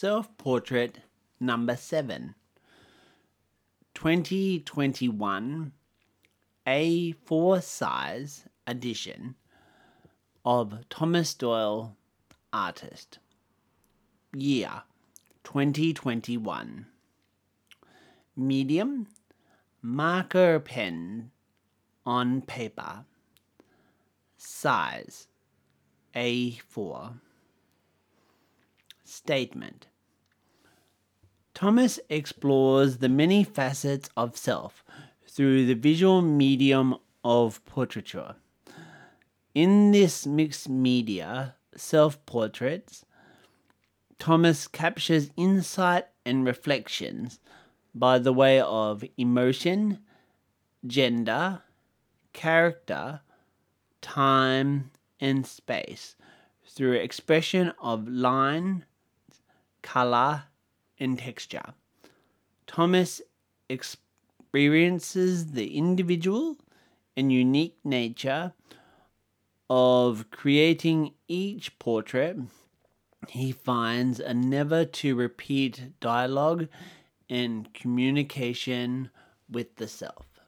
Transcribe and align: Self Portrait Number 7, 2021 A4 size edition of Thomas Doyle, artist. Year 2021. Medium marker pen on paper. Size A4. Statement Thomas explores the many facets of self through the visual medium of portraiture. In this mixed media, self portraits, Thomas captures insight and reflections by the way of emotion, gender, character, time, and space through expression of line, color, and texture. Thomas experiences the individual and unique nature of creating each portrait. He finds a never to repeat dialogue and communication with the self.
Self 0.00 0.34
Portrait 0.38 1.00
Number 1.38 1.76
7, 1.76 2.34
2021 3.92 5.72
A4 6.66 7.62
size 7.62 8.44
edition 8.66 9.34
of 10.42 10.88
Thomas 10.88 11.34
Doyle, 11.34 11.98
artist. 12.50 13.18
Year 14.34 14.84
2021. 15.44 16.86
Medium 18.34 19.06
marker 19.82 20.60
pen 20.60 21.30
on 22.06 22.40
paper. 22.40 23.04
Size 24.38 25.28
A4. 26.16 27.20
Statement 29.04 29.89
Thomas 31.54 32.00
explores 32.08 32.98
the 32.98 33.08
many 33.08 33.44
facets 33.44 34.08
of 34.16 34.36
self 34.36 34.84
through 35.26 35.66
the 35.66 35.74
visual 35.74 36.22
medium 36.22 36.96
of 37.24 37.64
portraiture. 37.64 38.36
In 39.54 39.90
this 39.90 40.26
mixed 40.26 40.68
media, 40.68 41.56
self 41.76 42.24
portraits, 42.26 43.04
Thomas 44.18 44.68
captures 44.68 45.30
insight 45.36 46.06
and 46.24 46.44
reflections 46.44 47.40
by 47.94 48.18
the 48.18 48.32
way 48.32 48.60
of 48.60 49.04
emotion, 49.16 49.98
gender, 50.86 51.62
character, 52.32 53.20
time, 54.00 54.90
and 55.20 55.46
space 55.46 56.16
through 56.66 56.92
expression 56.92 57.72
of 57.80 58.06
line, 58.06 58.84
color, 59.82 60.44
and 61.00 61.18
texture. 61.18 61.74
Thomas 62.66 63.20
experiences 63.68 65.52
the 65.52 65.76
individual 65.76 66.56
and 67.16 67.32
unique 67.32 67.76
nature 67.82 68.52
of 69.68 70.30
creating 70.30 71.14
each 71.28 71.78
portrait. 71.78 72.36
He 73.28 73.52
finds 73.52 74.20
a 74.20 74.34
never 74.34 74.84
to 74.84 75.14
repeat 75.14 75.98
dialogue 76.00 76.68
and 77.28 77.72
communication 77.72 79.10
with 79.48 79.76
the 79.76 79.88
self. 79.88 80.39